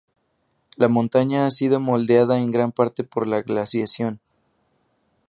[0.77, 4.19] La montaña ha sido moldeada en gran parte por la glaciación.